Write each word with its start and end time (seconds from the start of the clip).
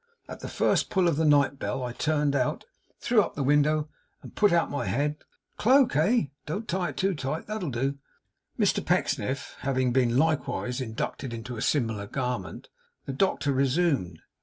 At 0.27 0.39
the 0.39 0.47
first 0.49 0.89
pull 0.89 1.07
of 1.07 1.15
the 1.15 1.25
night 1.25 1.59
bell 1.59 1.83
I 1.83 1.91
turned 1.93 2.35
out, 2.35 2.65
threw 2.99 3.21
up 3.21 3.35
the 3.35 3.43
window, 3.43 3.87
and 4.23 4.33
put 4.33 4.51
out 4.51 4.71
my 4.71 4.85
head. 4.87 5.17
Cloak, 5.57 5.95
eh? 5.95 6.29
Don't 6.47 6.67
tie 6.67 6.89
it 6.89 6.97
too 6.97 7.13
tight. 7.13 7.45
That'll 7.45 7.69
do.' 7.69 7.99
Mr 8.59 8.83
Pecksniff 8.83 9.55
having 9.59 9.93
been 9.93 10.17
likewise 10.17 10.81
inducted 10.81 11.35
into 11.35 11.55
a 11.55 11.61
similar 11.61 12.07
garment, 12.07 12.67
the 13.05 13.13
doctor 13.13 13.51
resumed. 13.53 14.17